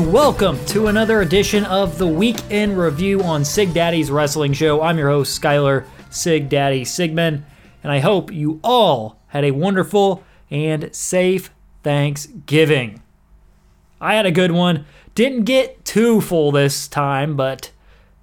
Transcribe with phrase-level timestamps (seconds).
[0.00, 4.80] welcome to another edition of the Week in Review on Sig Daddy's Wrestling Show.
[4.80, 7.44] I'm your host, Skylar Sig Daddy Sigmund,
[7.82, 11.50] and I hope you all had a wonderful and safe
[11.82, 13.02] Thanksgiving.
[14.00, 14.86] I had a good one.
[15.14, 17.70] Didn't get too full this time, but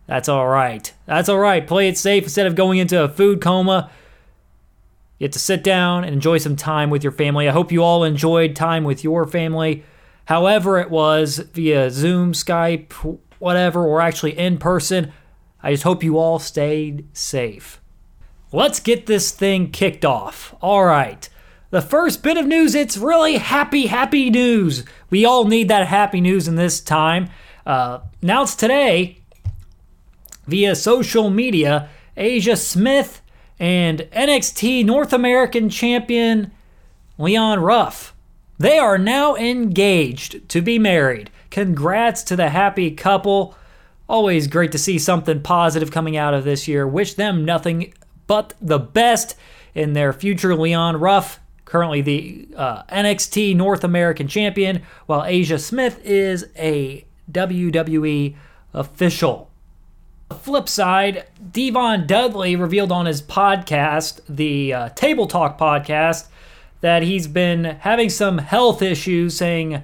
[0.08, 0.92] that's all right.
[1.06, 1.66] That's all right.
[1.66, 3.92] Play it safe instead of going into a food coma.
[5.20, 7.48] You get to sit down and enjoy some time with your family.
[7.48, 9.84] I hope you all enjoyed time with your family,
[10.28, 12.94] however it was via Zoom, Skype,
[13.40, 15.12] whatever, or actually in person.
[15.64, 17.82] I just hope you all stayed safe.
[18.52, 20.56] Let's get this thing kicked off.
[20.62, 21.28] All right.
[21.70, 24.86] The first bit of news, it's really happy, happy news.
[25.10, 27.30] We all need that happy news in this time.
[27.66, 29.20] Uh, announced today
[30.46, 33.22] via social media, Asia Smith
[33.60, 36.52] and NXT North American Champion
[37.18, 38.14] Leon Ruff.
[38.60, 41.30] They are now engaged to be married.
[41.52, 43.56] Congrats to the happy couple.
[44.10, 46.88] Always great to see something positive coming out of this year.
[46.88, 47.94] Wish them nothing
[48.26, 49.36] but the best
[49.76, 50.56] in their future.
[50.56, 58.36] Leon Ruff, currently the uh, NXT North American Champion, while Asia Smith is a WWE
[58.74, 59.52] official
[60.30, 66.28] The flip side, Devon Dudley revealed on his podcast, the uh, Table Talk podcast,
[66.82, 69.84] that he's been having some health issues, saying,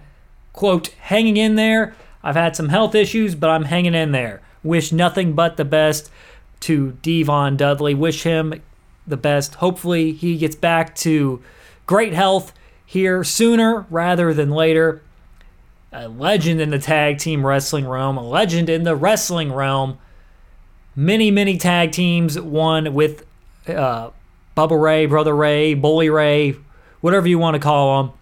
[0.51, 1.95] quote, hanging in there.
[2.23, 4.41] I've had some health issues, but I'm hanging in there.
[4.63, 6.09] Wish nothing but the best
[6.61, 7.93] to Devon Dudley.
[7.93, 8.61] Wish him
[9.05, 9.55] the best.
[9.55, 11.41] Hopefully, he gets back to
[11.85, 12.53] great health
[12.85, 15.01] here sooner rather than later.
[15.91, 19.97] A legend in the tag team wrestling realm, a legend in the wrestling realm
[20.95, 23.25] many, many tag teams won with
[23.67, 24.09] uh,
[24.55, 26.55] Bubba Ray, Brother Ray, Bully Ray,
[27.03, 28.13] whatever you want to call them.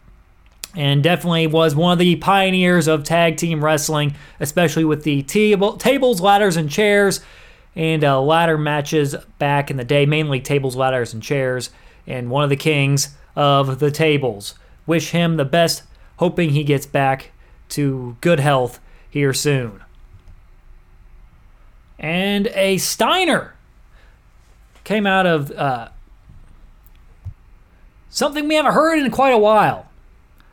[0.75, 5.77] And definitely was one of the pioneers of tag team wrestling, especially with the table,
[5.77, 7.19] tables, ladders, and chairs,
[7.75, 11.69] and uh, ladder matches back in the day, mainly tables, ladders, and chairs.
[12.07, 14.55] And one of the kings of the tables.
[14.85, 15.83] Wish him the best,
[16.17, 17.31] hoping he gets back
[17.69, 18.79] to good health
[19.09, 19.81] here soon
[22.01, 23.53] and a Steiner
[24.83, 25.89] came out of uh,
[28.11, 29.87] something we haven't heard in quite a while.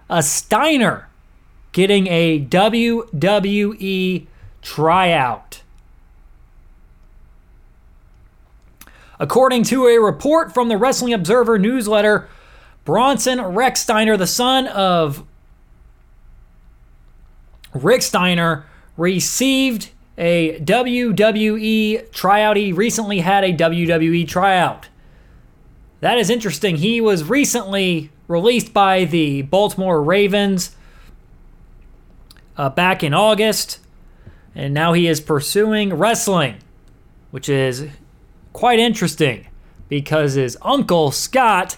[0.08, 1.08] A Steiner
[1.72, 4.26] getting a WWE
[4.62, 5.62] tryout.
[9.20, 12.28] According to a report from the Wrestling Observer newsletter,
[12.84, 15.24] Bronson Rechsteiner, the son of
[17.74, 18.64] Rick Steiner,
[18.96, 22.56] received a WWE tryout.
[22.56, 24.87] He recently had a WWE tryout.
[26.00, 26.76] That is interesting.
[26.76, 30.76] He was recently released by the Baltimore Ravens
[32.56, 33.80] uh, back in August,
[34.54, 36.56] and now he is pursuing wrestling,
[37.30, 37.88] which is
[38.52, 39.46] quite interesting
[39.88, 41.76] because his uncle Scott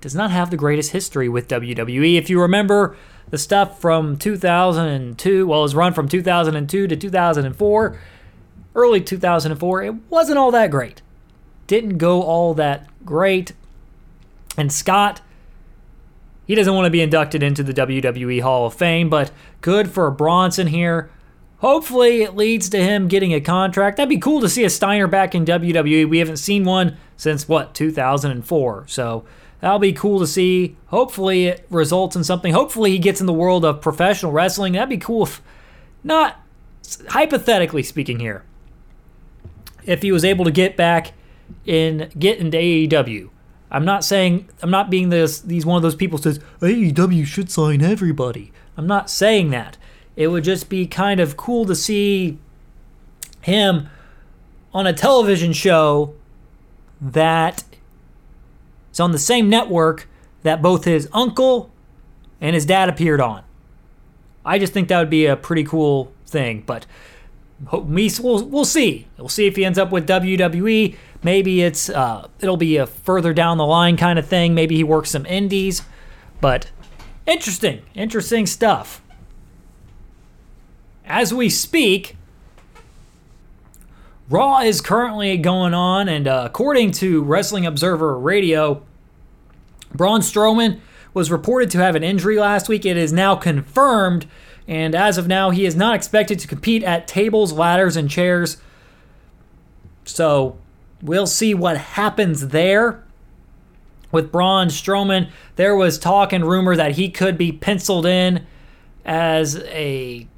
[0.00, 2.16] does not have the greatest history with WWE.
[2.16, 2.96] If you remember,
[3.30, 7.98] the stuff from 2002, well, was run from 2002 to 2004,
[8.74, 11.02] early 2004, it wasn't all that great.
[11.66, 13.52] Didn't go all that great.
[14.60, 15.22] And Scott,
[16.46, 19.30] he doesn't want to be inducted into the WWE Hall of Fame, but
[19.62, 21.10] good for Bronson here.
[21.60, 23.96] Hopefully, it leads to him getting a contract.
[23.96, 26.06] That'd be cool to see a Steiner back in WWE.
[26.06, 28.84] We haven't seen one since what 2004.
[28.86, 29.24] So
[29.60, 30.76] That'll be cool to see.
[30.86, 32.52] Hopefully, it results in something.
[32.52, 34.72] Hopefully, he gets in the world of professional wrestling.
[34.72, 35.42] That'd be cool if,
[36.02, 36.40] not
[37.08, 38.42] hypothetically speaking here,
[39.84, 41.12] if he was able to get back
[41.66, 43.28] in get into AEW.
[43.70, 47.50] I'm not saying I'm not being this these one of those people says AEW should
[47.50, 48.52] sign everybody.
[48.76, 49.76] I'm not saying that.
[50.16, 52.38] It would just be kind of cool to see
[53.42, 53.88] him
[54.74, 56.14] on a television show
[57.00, 57.64] that
[58.92, 60.08] is on the same network
[60.42, 61.70] that both his uncle
[62.40, 63.44] and his dad appeared on.
[64.44, 66.86] I just think that would be a pretty cool thing, but
[67.72, 69.06] we'll, we'll see.
[69.18, 70.96] We'll see if he ends up with WWE.
[71.22, 74.54] Maybe it's uh, it'll be a further down the line kind of thing.
[74.54, 75.82] Maybe he works some indies,
[76.40, 76.70] but
[77.26, 79.02] interesting, interesting stuff.
[81.04, 82.16] As we speak,
[84.30, 88.82] Raw is currently going on, and uh, according to Wrestling Observer Radio,
[89.92, 90.80] Braun Strowman
[91.12, 92.86] was reported to have an injury last week.
[92.86, 94.26] It is now confirmed,
[94.70, 98.56] and as of now, he is not expected to compete at tables, ladders, and chairs.
[100.04, 100.58] So
[101.02, 103.02] we'll see what happens there.
[104.12, 108.46] With Braun Strowman, there was talk and rumor that he could be penciled in
[109.04, 110.28] as a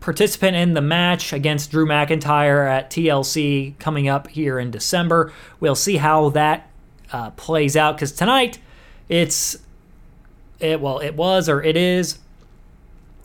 [0.00, 5.32] participant in the match against Drew McIntyre at TLC coming up here in December.
[5.60, 6.70] We'll see how that
[7.10, 8.58] uh, plays out because tonight
[9.08, 9.56] it's
[10.60, 12.18] it well it was or it is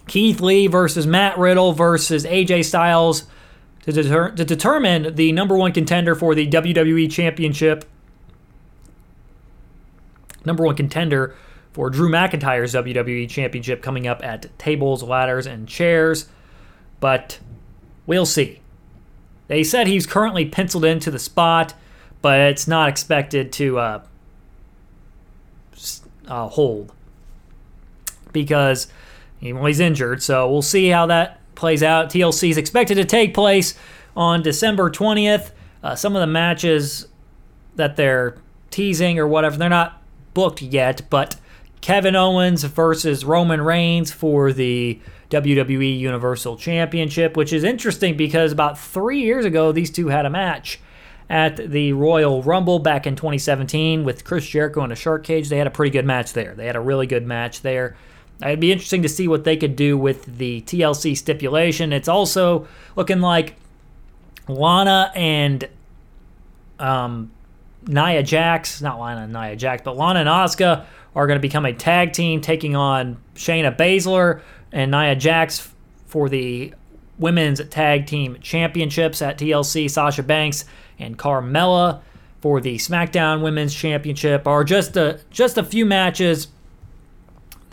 [0.08, 3.26] Keith Lee versus Matt Riddle versus AJ Styles
[3.84, 7.86] to, deter- to determine the number one contender for the WWE Championship.
[10.46, 11.36] Number one contender
[11.72, 16.28] for Drew McIntyre's WWE Championship coming up at tables, ladders, and chairs.
[17.00, 17.40] But
[18.06, 18.60] we'll see.
[19.48, 21.74] They said he's currently penciled into the spot,
[22.22, 24.04] but it's not expected to uh,
[26.28, 26.94] uh, hold
[28.32, 28.88] because
[29.52, 30.24] well, he's injured.
[30.24, 32.10] So we'll see how that plays out.
[32.10, 33.78] TLC is expected to take place
[34.16, 35.52] on December 20th.
[35.84, 37.08] Uh, some of the matches
[37.76, 38.38] that they're
[38.72, 40.02] teasing or whatever, they're not
[40.34, 41.36] booked yet, but
[41.82, 48.80] Kevin Owens versus Roman Reigns for the WWE Universal Championship, which is interesting because about
[48.80, 50.80] three years ago, these two had a match
[51.30, 55.50] at the Royal Rumble back in 2017 with Chris Jericho in a shark cage.
[55.50, 56.54] They had a pretty good match there.
[56.54, 57.98] They had a really good match there.
[58.44, 61.94] It'd be interesting to see what they could do with the TLC stipulation.
[61.94, 63.56] It's also looking like
[64.48, 65.68] Lana and
[66.80, 67.32] um,
[67.88, 70.86] Nia Jax, not Lana and Nia Jax, but Lana and Asuka
[71.16, 74.42] are going to become a tag team taking on Shayna Baszler
[74.72, 75.72] and Nia Jax
[76.08, 76.74] for the
[77.18, 79.90] women's tag team championships at TLC.
[79.90, 80.66] Sasha Banks
[81.00, 82.02] and Carmella
[82.42, 86.48] for the SmackDown Women's Championship are just a just a few matches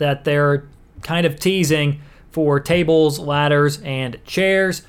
[0.01, 0.67] that they're
[1.03, 2.01] kind of teasing
[2.31, 4.81] for tables, ladders, and chairs.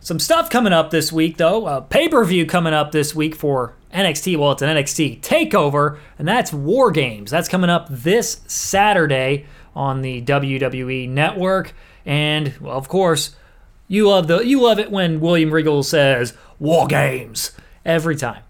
[0.00, 1.66] Some stuff coming up this week, though.
[1.66, 4.38] A pay per view coming up this week for NXT.
[4.38, 7.30] Well, it's an NXT takeover, and that's War Games.
[7.30, 9.44] That's coming up this Saturday
[9.76, 11.74] on the WWE Network.
[12.06, 13.36] And, well, of course,
[13.88, 17.52] you love the you love it when William Regal says War Games
[17.84, 18.42] every time.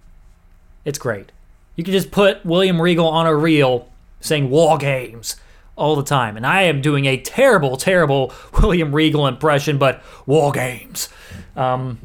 [0.84, 1.32] It's great.
[1.74, 3.88] You can just put William Regal on a reel
[4.20, 5.34] saying War Games
[5.78, 6.36] all the time.
[6.36, 11.08] And I am doing a terrible, terrible William Regal impression, but War Games.
[11.56, 11.98] Um,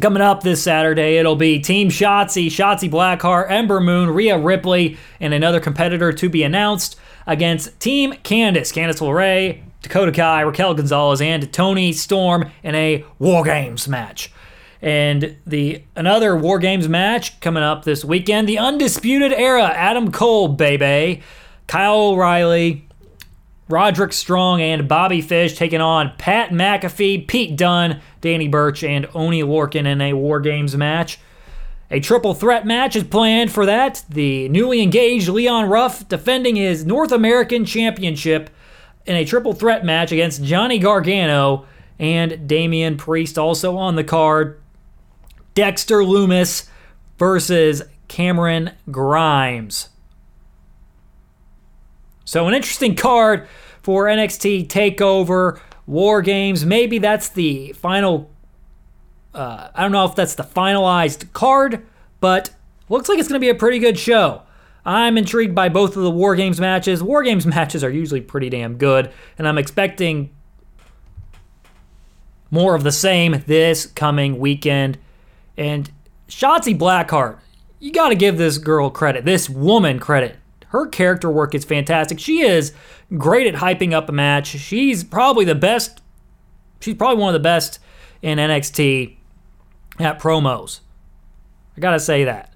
[0.00, 5.34] coming up this Saturday, it'll be Team Shotzi, Shotzi Blackheart, Ember Moon, Rhea Ripley, and
[5.34, 6.96] another competitor to be announced
[7.26, 13.44] against Team Candice, Candice LeRae, Dakota Kai, Raquel Gonzalez, and Toni Storm in a War
[13.44, 14.32] Games match.
[14.80, 20.48] And the another War Games match coming up this weekend, the Undisputed Era, Adam Cole,
[20.48, 21.22] baby.
[21.66, 22.86] Kyle O'Reilly,
[23.68, 29.42] Roderick Strong, and Bobby Fish taking on Pat McAfee, Pete Dunne, Danny Burch, and Oni
[29.42, 31.18] Lorcan in a War Games match.
[31.90, 34.04] A triple threat match is planned for that.
[34.08, 38.50] The newly engaged Leon Ruff defending his North American Championship
[39.06, 41.66] in a triple threat match against Johnny Gargano
[41.98, 44.60] and Damian Priest also on the card.
[45.54, 46.68] Dexter Lumis
[47.18, 49.90] versus Cameron Grimes.
[52.24, 53.48] So, an interesting card
[53.82, 56.64] for NXT TakeOver War Games.
[56.64, 58.30] Maybe that's the final.
[59.34, 61.84] Uh, I don't know if that's the finalized card,
[62.20, 62.50] but
[62.88, 64.42] looks like it's going to be a pretty good show.
[64.86, 67.02] I'm intrigued by both of the War Games matches.
[67.02, 70.30] War Games matches are usually pretty damn good, and I'm expecting
[72.50, 74.98] more of the same this coming weekend.
[75.56, 75.90] And
[76.28, 77.38] Shotzi Blackheart,
[77.80, 80.36] you got to give this girl credit, this woman credit.
[80.74, 82.18] Her character work is fantastic.
[82.18, 82.72] She is
[83.16, 84.48] great at hyping up a match.
[84.48, 86.02] She's probably the best.
[86.80, 87.78] She's probably one of the best
[88.22, 89.14] in NXT
[90.00, 90.80] at promos.
[91.76, 92.54] I got to say that.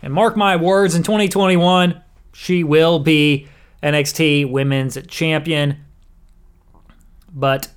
[0.00, 2.00] And mark my words, in 2021,
[2.32, 3.48] she will be
[3.82, 5.84] NXT Women's Champion.
[7.34, 7.68] But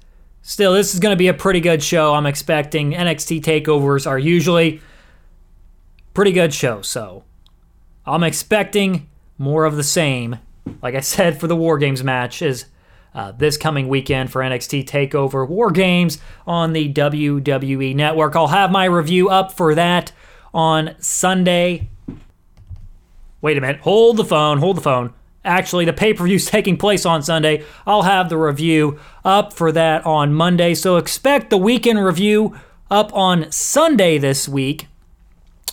[0.42, 2.14] still, this is going to be a pretty good show.
[2.14, 4.80] I'm expecting NXT takeovers are usually
[6.14, 6.82] pretty good show.
[6.82, 7.26] So
[8.10, 10.38] I'm expecting more of the same.
[10.82, 12.66] Like I said for the War Games match is
[13.14, 18.36] uh, this coming weekend for NXT Takeover War Games on the WWE Network.
[18.36, 20.12] I'll have my review up for that
[20.54, 21.90] on Sunday.
[23.42, 23.82] Wait a minute.
[23.82, 24.60] Hold the phone.
[24.60, 25.14] Hold the phone.
[25.46, 27.64] Actually, the pay per view is taking place on Sunday.
[27.88, 30.74] I'll have the review up for that on Monday.
[30.74, 32.56] So expect the weekend review
[32.92, 34.88] up on Sunday this week.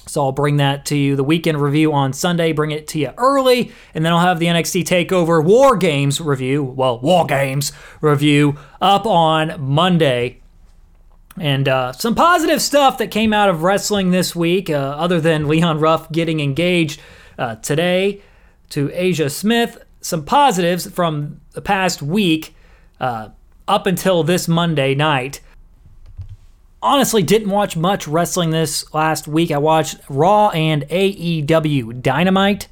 [0.06, 3.12] So I'll bring that to you, the weekend review on Sunday, bring it to you
[3.18, 8.56] early, and then I'll have the NXT TakeOver War Games review, well, War Games review
[8.80, 10.40] up on Monday.
[11.38, 15.48] And uh, some positive stuff that came out of wrestling this week, uh, other than
[15.48, 17.00] Leon Ruff getting engaged
[17.38, 18.22] uh, today
[18.70, 19.84] to Asia Smith.
[20.00, 22.54] Some positives from the past week.
[23.00, 23.30] Uh,
[23.68, 25.40] up until this Monday night.
[26.86, 29.50] Honestly, didn't watch much wrestling this last week.
[29.50, 32.68] I watched Raw and AEW Dynamite.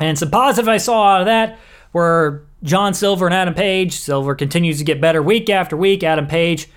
[0.00, 1.60] And some positive I saw out of that
[1.92, 3.94] were John Silver and Adam Page.
[3.94, 6.02] Silver continues to get better week after week.
[6.02, 6.68] Adam Page,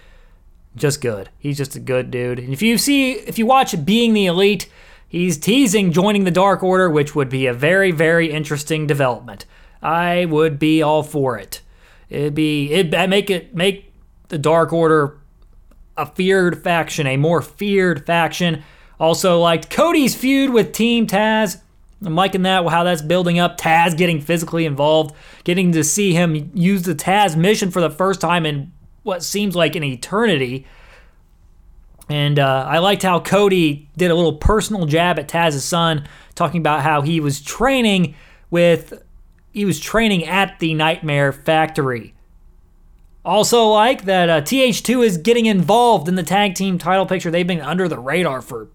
[0.76, 1.32] just good.
[1.40, 2.38] He's just a good dude.
[2.38, 4.70] And if you see, if you watch Being the Elite,
[5.08, 9.48] he's teasing joining the Dark Order, which would be a very, very interesting development.
[9.82, 11.62] I would be all for it.
[12.10, 13.92] It'd be it make it make
[14.28, 15.18] the Dark Order
[16.02, 18.64] a feared faction, a more feared faction.
[19.00, 21.62] Also liked Cody's feud with Team Taz.
[22.04, 23.60] I'm liking that, how that's building up.
[23.60, 28.46] Taz getting physically involved, getting to see him use the Tazmission for the first time
[28.46, 28.72] in
[29.04, 30.66] what seems like an eternity.
[32.10, 36.60] And uh, I liked how Cody did a little personal jab at Taz's son, talking
[36.60, 38.16] about how he was training
[38.50, 39.04] with,
[39.54, 42.16] he was training at the Nightmare Factory.
[43.24, 47.30] Also, like that uh, TH2 is getting involved in the tag team title picture.
[47.30, 48.70] They've been under the radar for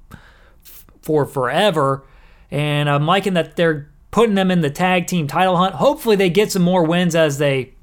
[1.02, 2.04] for forever.
[2.50, 5.74] And I'm liking that they're putting them in the tag team title hunt.
[5.76, 7.74] Hopefully, they get some more wins as they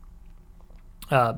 [1.11, 1.35] uh,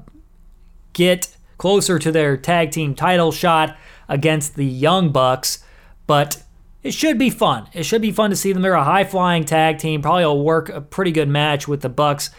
[0.93, 3.77] get closer to their tag team title shot
[4.07, 5.63] against the Young Bucks.
[6.07, 6.43] But
[6.83, 7.67] it should be fun.
[7.73, 8.61] It should be fun to see them.
[8.61, 10.01] They're a high flying tag team.
[10.01, 12.29] Probably will work a pretty good match with the Bucks,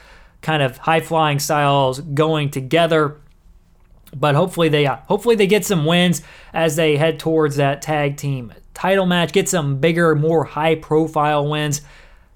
[0.43, 3.21] kind of high flying styles going together.
[4.14, 8.52] But hopefully they hopefully they get some wins as they head towards that tag team
[8.76, 11.81] title match, get some bigger, more high profile wins.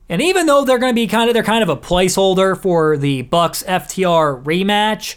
[0.09, 2.97] And even though they're going to be kind of they're kind of a placeholder for
[2.97, 5.17] the Bucks FTR rematch,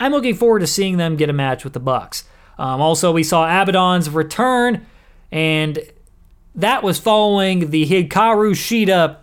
[0.00, 2.24] I'm looking forward to seeing them get a match with the Bucks.
[2.58, 4.86] Um, also, we saw Abaddon's return,
[5.30, 5.78] and
[6.54, 9.18] that was following the Hikaru Shida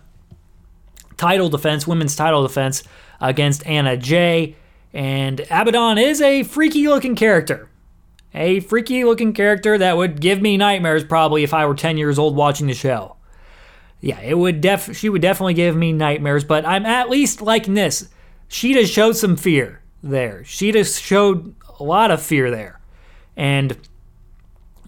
[1.18, 2.82] title defense, women's title defense
[3.20, 4.56] against Anna Jay.
[4.92, 7.68] And Abaddon is a freaky looking character
[8.34, 12.18] a freaky looking character that would give me nightmares probably if I were 10 years
[12.18, 13.16] old watching the show.
[14.00, 17.74] Yeah, it would def she would definitely give me nightmares, but I'm at least liking
[17.74, 18.08] this.
[18.48, 20.42] Shida showed some fear there.
[20.44, 22.80] Shida showed a lot of fear there.
[23.36, 23.76] And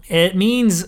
[0.08, 0.86] it means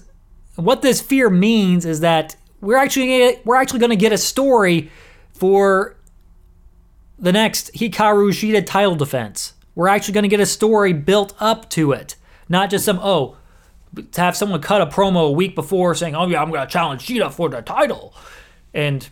[0.54, 4.90] what this fear means is that we're actually we're actually going to get a story
[5.32, 5.96] for
[7.18, 9.54] the next Hikaru Shida title defense.
[9.74, 12.16] We're actually going to get a story built up to it.
[12.48, 13.36] Not just some, oh,
[14.12, 16.70] to have someone cut a promo a week before saying, oh, yeah, I'm going to
[16.70, 18.14] challenge Shida for the title.
[18.74, 19.08] And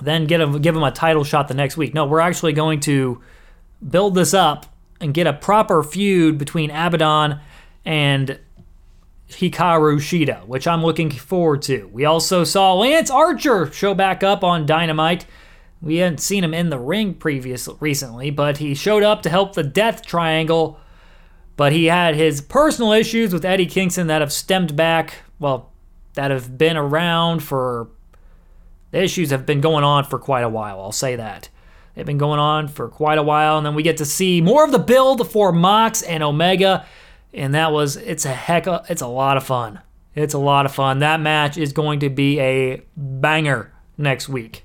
[0.00, 1.94] then get him, give him a title shot the next week.
[1.94, 3.20] No, we're actually going to
[3.86, 4.66] build this up
[5.00, 7.40] and get a proper feud between Abaddon
[7.84, 8.38] and
[9.36, 11.88] Hikaru Shida, which I'm looking forward to.
[11.92, 15.26] We also saw Lance Archer show back up on Dynamite.
[15.80, 19.54] We hadn't seen him in the ring previous recently, but he showed up to help
[19.54, 20.78] the Death Triangle
[21.56, 25.70] but he had his personal issues with Eddie Kingston that have stemmed back, well,
[26.14, 27.88] that have been around for.
[28.90, 31.48] The issues have been going on for quite a while, I'll say that.
[31.94, 34.64] They've been going on for quite a while, and then we get to see more
[34.64, 36.86] of the build for Mox and Omega,
[37.32, 39.80] and that was, it's a heck of, it's a lot of fun.
[40.14, 40.98] It's a lot of fun.
[40.98, 44.64] That match is going to be a banger next week.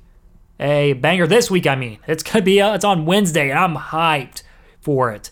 [0.60, 2.00] A banger this week, I mean.
[2.08, 4.44] It's gonna be, uh, it's on Wednesday, and I'm hyped
[4.82, 5.32] for it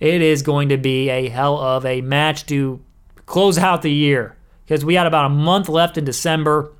[0.00, 2.80] it is going to be a hell of a match to
[3.24, 6.72] close out the year because we had about a month left in December.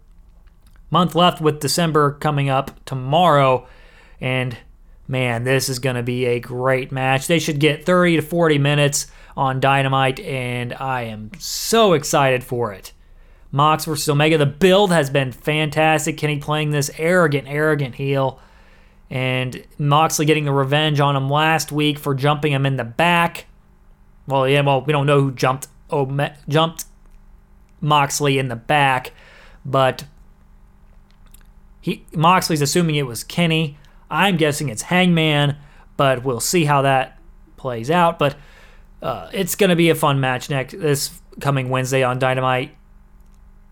[0.90, 3.66] Month left with December coming up tomorrow.
[4.20, 4.56] And
[5.08, 7.26] man, this is going to be a great match.
[7.26, 12.72] They should get 30 to 40 minutes on Dynamite, and I am so excited for
[12.72, 12.92] it.
[13.52, 14.38] Mox versus Omega.
[14.38, 16.16] The build has been fantastic.
[16.16, 18.40] Kenny playing this arrogant, arrogant heel
[19.10, 23.46] and Moxley getting the revenge on him last week for jumping him in the back.
[24.26, 26.86] Well, yeah, well, we don't know who jumped Ome- jumped
[27.80, 29.12] Moxley in the back,
[29.64, 30.04] but
[31.80, 33.78] he Moxley's assuming it was Kenny.
[34.10, 35.56] I'm guessing it's Hangman,
[35.96, 37.18] but we'll see how that
[37.56, 38.18] plays out.
[38.18, 38.36] But
[39.02, 42.74] uh, it's going to be a fun match next this coming Wednesday on Dynamite.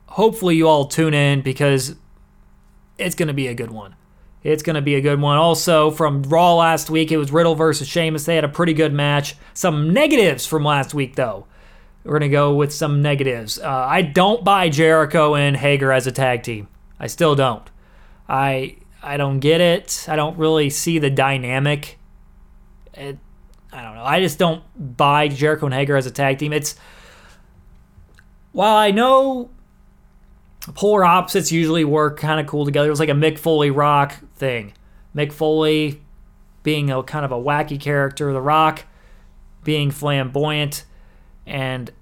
[0.06, 1.96] Hopefully, you all tune in because
[2.98, 3.96] it's going to be a good one.
[4.42, 5.38] It's going to be a good one.
[5.38, 8.26] Also, from Raw last week, it was Riddle versus Sheamus.
[8.26, 9.36] They had a pretty good match.
[9.54, 11.46] Some negatives from last week, though.
[12.04, 13.58] We're going to go with some negatives.
[13.58, 16.68] Uh, I don't buy Jericho and Hager as a tag team.
[17.00, 17.68] I still don't.
[18.28, 20.06] I I don't get it.
[20.08, 21.98] I don't really see the dynamic.
[22.94, 23.18] It,
[23.70, 24.04] I don't know.
[24.04, 24.62] I just don't
[24.96, 26.52] buy Jericho and Hager as a tag team.
[26.52, 26.76] It's
[28.52, 29.50] while I know
[30.74, 32.86] polar opposites usually work kind of cool together.
[32.86, 34.72] It was like a Mick Foley rock thing.
[35.14, 36.00] Mick Foley
[36.62, 38.84] being a kind of a wacky character, The Rock
[39.64, 40.84] being flamboyant,
[41.46, 41.92] and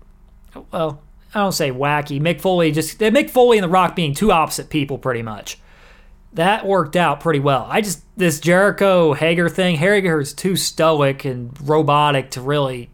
[0.71, 1.03] well,
[1.35, 2.21] I don't say wacky.
[2.21, 5.59] Mick Foley just Mick Foley and The Rock being two opposite people, pretty much.
[6.35, 7.67] That worked out pretty well.
[7.69, 9.77] I just this Jericho Hager thing.
[9.77, 12.91] Hager is too stoic and robotic to really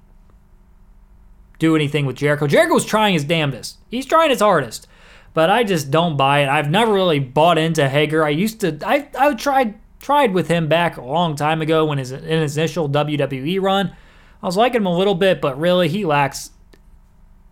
[1.59, 2.47] do anything with Jericho.
[2.47, 3.79] Jericho was trying his damnedest.
[3.89, 4.89] He's trying his hardest,
[5.35, 6.49] but I just don't buy it.
[6.49, 8.25] I've never really bought into Hager.
[8.25, 8.79] I used to.
[8.85, 12.57] I I tried tried with him back a long time ago when his in his
[12.57, 13.95] initial WWE run.
[14.43, 16.51] I was liking him a little bit, but really he lacks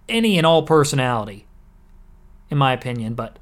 [0.08, 1.46] any and all personality,
[2.50, 3.14] in my opinion.
[3.14, 3.38] But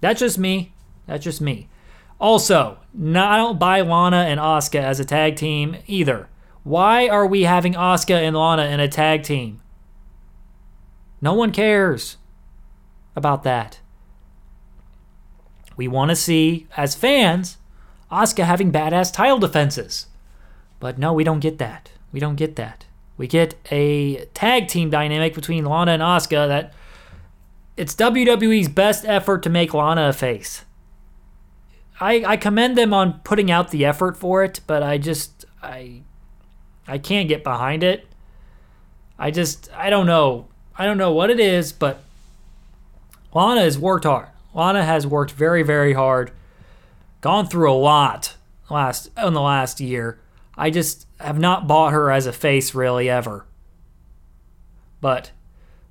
[0.00, 0.72] that's just me.
[1.06, 1.68] That's just me.
[2.20, 6.28] Also, I don't buy Lana and Asuka as a tag team either.
[6.64, 9.60] Why are we having Asuka and Lana in a tag team?
[11.20, 12.16] No one cares
[13.14, 13.80] about that.
[15.76, 17.58] We want to see, as fans,
[18.10, 20.06] Asuka having badass title defenses.
[20.80, 21.92] But no, we don't get that.
[22.12, 22.86] We don't get that.
[23.16, 26.72] We get a tag team dynamic between Lana and Asuka that
[27.76, 30.64] it's WWE's best effort to make Lana a face.
[32.00, 36.02] I, I commend them on putting out the effort for it, but I just I
[36.86, 38.06] I can't get behind it.
[39.18, 40.48] I just I don't know.
[40.76, 42.02] I don't know what it is, but
[43.34, 44.28] Lana has worked hard.
[44.54, 46.30] Lana has worked very, very hard.
[47.20, 48.36] Gone through a lot
[48.70, 50.20] last in the last year.
[50.56, 53.44] I just have not bought her as a face really ever.
[55.00, 55.32] But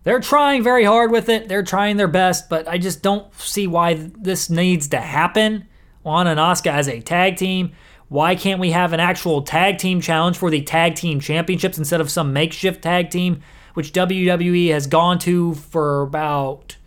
[0.04, 1.50] they're trying very hard with it.
[1.50, 5.67] They're trying their best, but I just don't see why this needs to happen.
[6.08, 7.72] Lana and Asuka as a tag team.
[8.10, 12.00] Why can't we have an actual tag team challenge for the tag team championships instead
[12.00, 13.42] of some makeshift tag team,
[13.74, 16.78] which WWE has gone to for about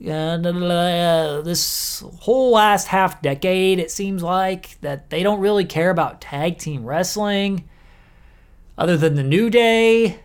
[0.00, 6.20] uh, this whole last half decade, it seems like that they don't really care about
[6.20, 7.68] tag team wrestling
[8.78, 10.20] other than the New Day.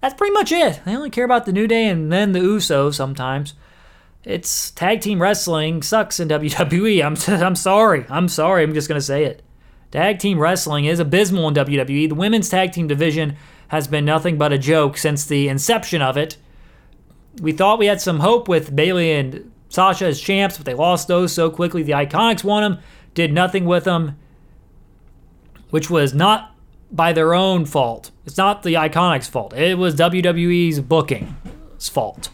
[0.00, 0.80] That's pretty much it.
[0.84, 3.54] They only care about the New Day and then the Usos sometimes.
[4.24, 7.04] It's tag team wrestling sucks in WWE.
[7.04, 8.06] I'm, I'm sorry.
[8.08, 8.62] I'm sorry.
[8.62, 9.42] I'm just to say it.
[9.90, 12.08] Tag team wrestling is abysmal in WWE.
[12.08, 13.36] The women's tag team division
[13.68, 16.36] has been nothing but a joke since the inception of it
[17.40, 21.08] we thought we had some hope with Bayley and Sasha as champs, but they lost
[21.08, 21.82] those so quickly.
[21.82, 22.82] The Iconics won them,
[23.14, 24.18] did nothing with them,
[25.70, 26.54] which was not
[26.90, 28.10] by their own fault.
[28.26, 29.54] It's not the Iconics' fault.
[29.54, 32.30] It was WWE's booking's fault.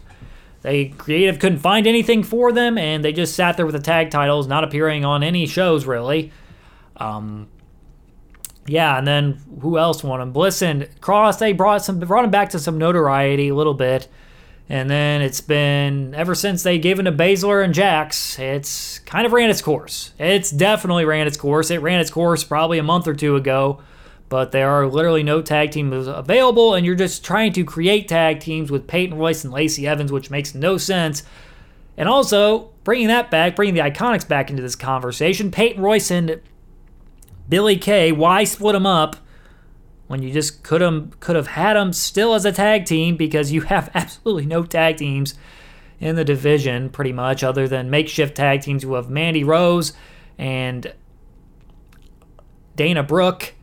[0.67, 4.11] They creative couldn't find anything for them, and they just sat there with the tag
[4.11, 6.33] titles, not appearing on any shows really.
[6.97, 7.47] Um,
[8.65, 10.33] yeah, and then who else won them?
[10.33, 11.37] Bliss and Cross.
[11.37, 14.09] They brought some brought them back to some notoriety a little bit.
[14.67, 19.25] And then it's been ever since they gave it to Baszler and Jax, it's kind
[19.25, 20.11] of ran its course.
[20.19, 21.71] It's definitely ran its course.
[21.71, 23.79] It ran its course probably a month or two ago,
[24.29, 28.39] but there are literally no tag teams available, and you're just trying to create tag
[28.39, 31.23] teams with Peyton Royce and Lacey Evans, which makes no sense.
[31.95, 36.41] And also, bringing that back, bringing the Iconics back into this conversation, Peyton Royce and
[37.49, 39.17] Billy Kay, why split them up?
[40.07, 43.51] when you just could have could have had them still as a tag team because
[43.51, 45.35] you have absolutely no tag teams
[45.99, 49.93] in the division pretty much other than makeshift tag teams who have Mandy Rose
[50.37, 50.93] and
[52.75, 53.55] Dana Brooke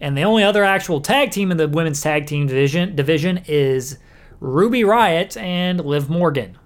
[0.00, 3.98] and the only other actual tag team in the women's tag team division division is
[4.40, 6.56] Ruby Riot and Liv Morgan.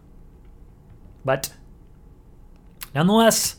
[1.24, 1.52] But
[2.94, 3.56] nonetheless,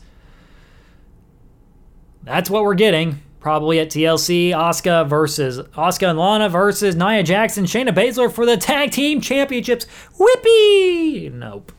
[2.22, 4.50] that's what we're getting probably at TLC.
[4.50, 9.86] Asuka versus Asuka and Lana versus Nia Jackson, Shayna Baszler for the tag team championships.
[10.18, 11.32] Whippy!
[11.32, 11.72] Nope.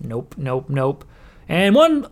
[0.00, 1.04] Nope, nope, nope.
[1.48, 2.06] And one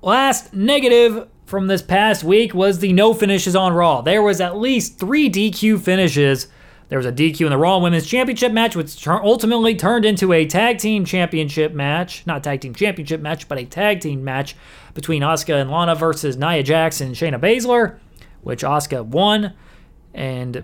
[0.00, 4.02] last negative from this past week was the no finishes on Raw.
[4.02, 6.48] There was at least three DQ finishes.
[6.88, 10.44] There was a DQ in the Raw Women's Championship match, which ultimately turned into a
[10.46, 12.26] tag team championship match.
[12.26, 14.54] Not tag team championship match, but a tag team match
[14.94, 17.98] between Asuka and Lana versus Nia Jackson and Shayna Baszler
[18.46, 19.54] which Asuka won.
[20.14, 20.62] And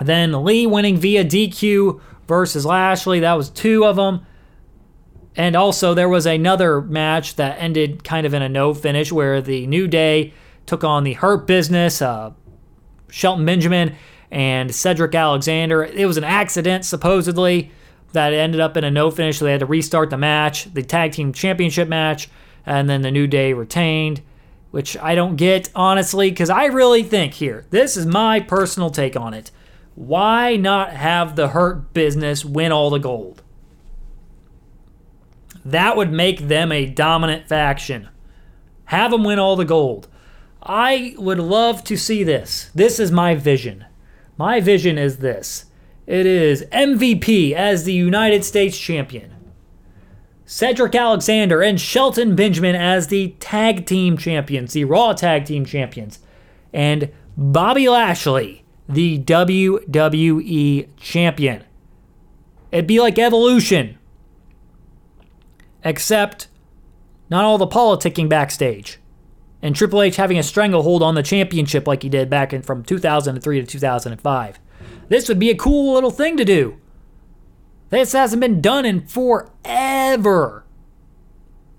[0.00, 3.20] then Lee winning via DQ versus Lashley.
[3.20, 4.26] That was two of them.
[5.36, 9.40] And also, there was another match that ended kind of in a no finish where
[9.40, 10.34] the New Day
[10.66, 12.32] took on the Hurt Business, uh,
[13.10, 13.94] Shelton Benjamin,
[14.30, 15.84] and Cedric Alexander.
[15.84, 17.70] It was an accident, supposedly,
[18.12, 19.38] that ended up in a no finish.
[19.38, 22.28] So they had to restart the match, the tag team championship match,
[22.66, 24.22] and then the New Day retained
[24.70, 29.16] which I don't get, honestly, because I really think here, this is my personal take
[29.16, 29.50] on it.
[29.94, 33.42] Why not have the Hurt Business win all the gold?
[35.64, 38.08] That would make them a dominant faction.
[38.86, 40.08] Have them win all the gold.
[40.62, 42.70] I would love to see this.
[42.74, 43.84] This is my vision.
[44.36, 45.66] My vision is this
[46.06, 49.32] it is MVP as the United States champion,
[50.44, 56.18] Cedric Alexander and Shelton Benjamin as the tag team champions, the Raw tag team champions,
[56.72, 61.62] and Bobby Lashley, the WWE champion.
[62.72, 63.96] It'd be like Evolution,
[65.84, 66.48] except
[67.28, 69.00] not all the politicking backstage
[69.62, 72.82] and Triple H having a stranglehold on the championship like he did back in from
[72.82, 74.60] 2003 to 2005.
[75.08, 76.78] This would be a cool little thing to do.
[77.90, 80.64] This hasn't been done in forever.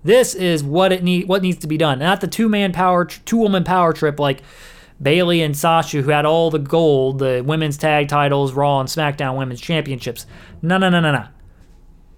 [0.04, 2.00] This is what it need what needs to be done.
[2.00, 4.42] Not the two-man power two-woman power trip like
[5.00, 9.36] Bayley and Sasha who had all the gold, the women's tag titles, Raw and SmackDown
[9.36, 10.26] women's championships.
[10.60, 11.26] No, no, no, no, no.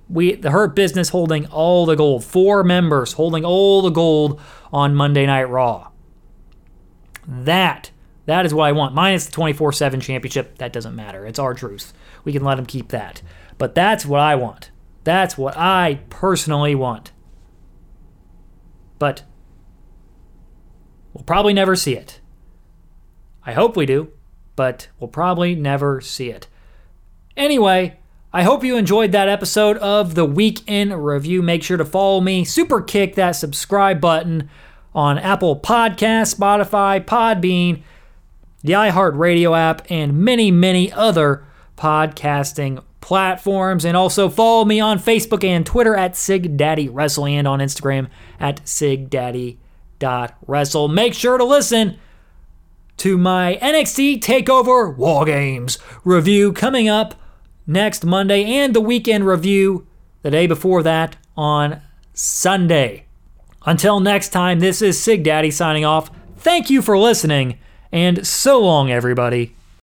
[0.09, 2.25] We the Hurt Business holding all the gold.
[2.25, 4.40] Four members holding all the gold
[4.73, 5.90] on Monday Night Raw.
[7.27, 7.90] That
[8.27, 8.95] that is what I want.
[8.95, 11.27] Minus the 24/7 championship, that doesn't matter.
[11.27, 11.93] It's R-Truth.
[12.25, 13.23] We can let them keep that.
[13.59, 14.71] But that's what I want.
[15.05, 17.12] That's what I personally want.
[18.99, 19.23] But
[21.12, 22.21] we'll probably never see it.
[23.45, 24.09] I hope we do,
[24.57, 26.49] but we'll probably never see it.
[27.37, 27.99] Anyway,
[28.35, 31.40] I hope you enjoyed that episode of the Week in Review.
[31.40, 34.51] Make sure to follow me, super kick that subscribe button
[34.92, 37.83] on Apple Podcasts, Spotify, Podbean,
[38.64, 41.44] the iHeartRadio app, and many, many other
[41.79, 43.85] podcasting platforms.
[43.85, 48.09] And also follow me on Facebook and Twitter at SigDaddyWrestle and on Instagram
[48.40, 50.88] at SigDaddy.wrestle.
[50.88, 51.99] Make sure to listen
[52.97, 57.14] to my NXT TakeOver War Games review coming up
[57.66, 59.87] next Monday, and the weekend review
[60.22, 61.81] the day before that on
[62.12, 63.07] Sunday.
[63.66, 66.11] Until next time, this is Sig Daddy signing off.
[66.37, 67.59] Thank you for listening,
[67.90, 69.55] and so long, everybody.